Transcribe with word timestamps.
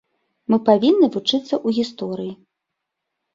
Мы 0.53 0.57
павінны 0.69 1.09
вучыцца 1.15 1.41
ў 1.41 1.67
гісторыі. 1.79 2.33